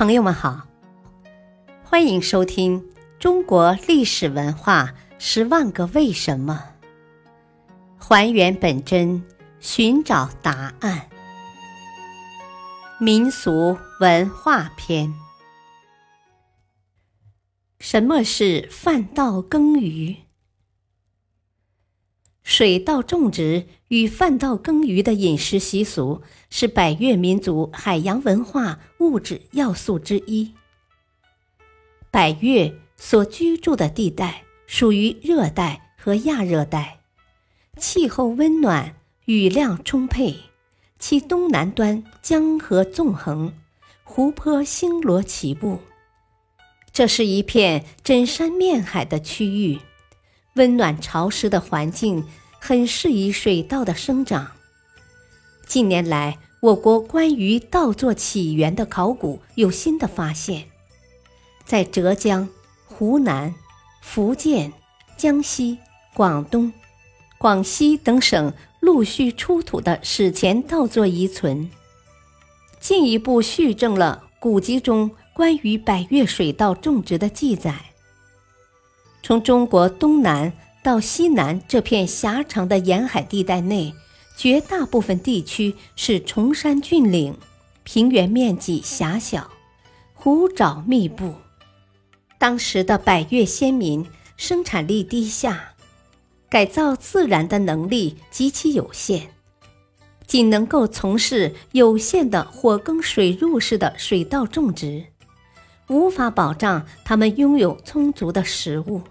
[0.00, 0.66] 朋友们好，
[1.84, 2.80] 欢迎收听
[3.18, 6.64] 《中国历史文化十万个为什么》，
[8.02, 9.22] 还原本真，
[9.58, 11.06] 寻找答案。
[12.98, 15.12] 民俗文化篇：
[17.78, 20.16] 什么是饭稻耕耘？
[22.60, 26.20] 水稻种植与饭稻耕耘的饮食习俗
[26.50, 30.52] 是百越民族海洋文化物质要素之一。
[32.10, 37.00] 百越所居住的地带属于热带和亚热带，
[37.78, 40.36] 气候温暖，雨量充沛，
[40.98, 43.54] 其东南端江河纵横，
[44.04, 45.78] 湖泊星罗棋布。
[46.92, 49.78] 这是一片枕山面海的区域。
[50.56, 52.24] 温暖潮湿的环境
[52.60, 54.52] 很适宜水稻的生长。
[55.66, 60.66] 近年来，我国关于稻作起源的考古有新的发现，
[61.64, 62.48] 在浙江、
[62.86, 63.54] 湖南、
[64.02, 64.72] 福建、
[65.16, 65.78] 江西、
[66.14, 66.72] 广东、
[67.38, 71.70] 广西等省陆续出土的史前稻作遗存，
[72.78, 77.86] 进一步续证了古籍中关于百越水稻种植的记载。
[79.22, 83.94] 从中国东南到西南这片狭长的沿海地带内，
[84.36, 87.36] 绝大部分地区是崇山峻岭，
[87.84, 89.50] 平原面积狭小，
[90.14, 91.34] 湖沼密布。
[92.38, 94.06] 当时的百越先民
[94.38, 95.74] 生产力低下，
[96.48, 99.28] 改造自然的能力极其有限，
[100.26, 105.04] 仅能够从事有限的火耕水入式的水稻种植。
[105.88, 109.02] 无法保障他们拥有充足的食物，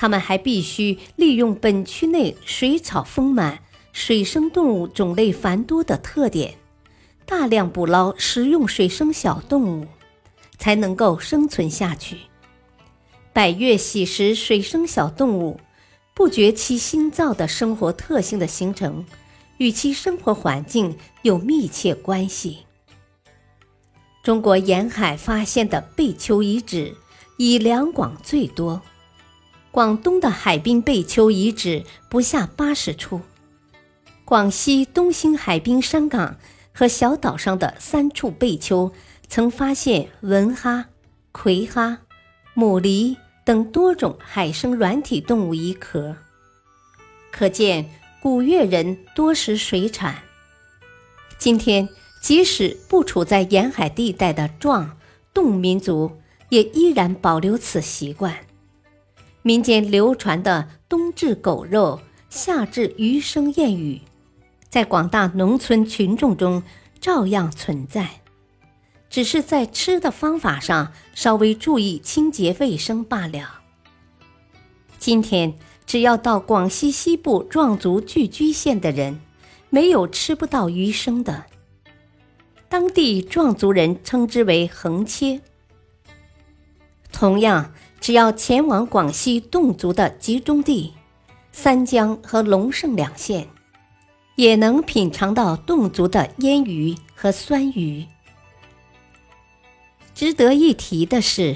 [0.00, 3.58] 他们还必须利用本区内水草丰满、
[3.92, 6.54] 水生动物种类繁多的特点，
[7.26, 9.88] 大量捕捞食用水生小动物，
[10.56, 12.16] 才能够生存下去。
[13.32, 15.58] 百越喜食水生小动物，
[16.14, 19.04] 不觉其新造的生活特性的形成，
[19.56, 22.58] 与其生活环境有密切关系。
[24.22, 26.94] 中国沿海发现的贝丘遗址，
[27.36, 28.80] 以两广最多。
[29.78, 33.20] 广东的海滨贝丘遗址不下八十处，
[34.24, 36.36] 广西东兴海滨山岗
[36.72, 38.92] 和小岛上的三处贝丘
[39.28, 40.86] 曾发现文蛤、
[41.30, 41.98] 葵蛤、
[42.56, 46.16] 牡蛎等多种海生软体动物遗壳，
[47.30, 47.88] 可见
[48.20, 50.16] 古越人多食水产。
[51.38, 51.88] 今天。
[52.20, 54.98] 即使不处在沿海地带的壮
[55.32, 58.47] 侗民族，也依然保留此习惯。
[59.48, 64.02] 民间流传的“冬至狗肉，夏至鱼生”谚语，
[64.68, 66.62] 在广大农村群众中
[67.00, 68.20] 照样存在，
[69.08, 73.62] 只是在吃的方法上稍微注意清洁卫生罢了。
[74.98, 75.54] 今天，
[75.86, 79.18] 只要到广西西部壮族聚居县的人，
[79.70, 81.46] 没有吃不到鱼生的。
[82.68, 85.40] 当地壮族人称之为“横切”。
[87.10, 87.72] 同样，
[88.08, 90.94] 只要前往广西侗族的集中地
[91.52, 93.46] 三江和龙胜两县，
[94.34, 98.06] 也能品尝到侗族的腌鱼和酸鱼。
[100.14, 101.54] 值得一提的是，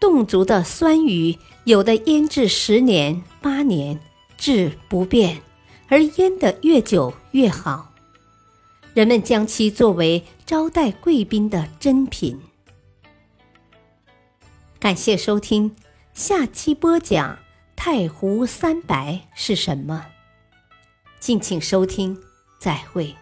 [0.00, 3.98] 侗族的酸鱼有的腌制十年、八年，
[4.36, 5.42] 质不变，
[5.88, 7.92] 而腌得越久越好。
[8.94, 12.40] 人们将其作为招待贵宾的珍品。
[14.84, 15.74] 感谢收听，
[16.12, 17.38] 下期播讲
[17.74, 20.04] 太湖三白是什么？
[21.18, 22.22] 敬请收听，
[22.58, 23.16] 再会。